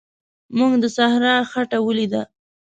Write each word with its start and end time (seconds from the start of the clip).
موږ 0.57 0.73
د 0.81 0.85
صحرا 0.95 1.33
خټه 1.51 1.77
ولیده. 1.87 2.21